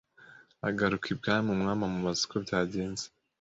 [0.69, 3.05] agaruka ibwami umwami amubaza uko byagenze